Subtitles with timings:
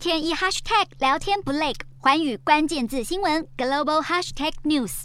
[0.00, 5.02] 天一 hashtag 聊天不累，寰宇关键字新闻 global hashtag news。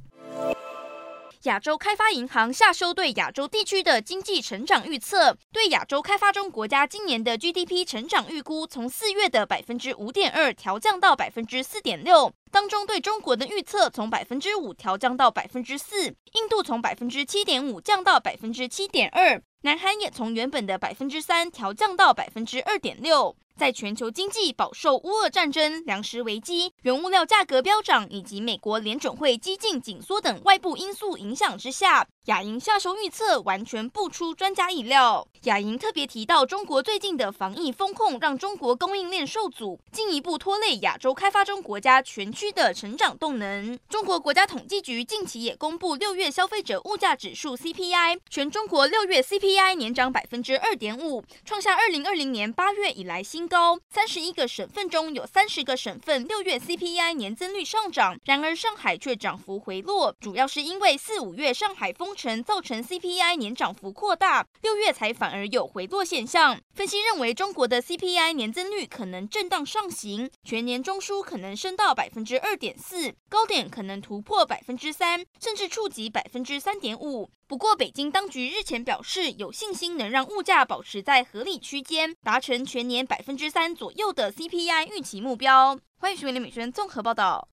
[1.41, 12.31] 亚洲开发银行下修对亚洲地区的经济成长预测，对亚洲开发中国家今年的 GDP 成长预估从四月的百分之五点二调降到百分之四点六。
[12.49, 23.35] 当中对中国的预测从百分之五调降到百分之四，印度从百分之七点五降到百分之七点二，南韩也从原本的百分之三调降到百分之二点六。
[23.57, 35.25] 在全球经济饱受乌俄战争、粮食危机、原物料价格飙涨以及美国联准会激进紧缩等外部因素影响之下，亚银下修预测完全不出专家意料。
[35.43, 43.79] 亚银特别提到，中国最近的防疫风控让中国供应链受阻，进一步拖累亚洲开发中国家全区的成长动能。
[43.87, 53.44] 中国国家统计局近期也公布六月消费者物价指数 CPI，全中国六月 CPI 年涨百分之二点五，创下二零二零年八月以来新。
[53.47, 66.59] 高三十一个省份中有三十个省份六月 CPI 年增率上涨，然而上海却涨幅回落，主要是因为四五月上海封城造成 CPI 年涨幅扩大，六月才反而有回落现象。
[66.73, 77.29] 分析认为，中国的 CPI 年增率可能震荡上行，全年中枢可能升到百分之二点四，高点可能突破百分之三，甚至触及百分之三点五。
[77.47, 85.77] 不过，北京当局日前表示，有信心能让物价保持在合理区间，达成全年百分之三左右的 CPI 预期目标。
[85.97, 87.43] 欢迎收看李美轩综合报道。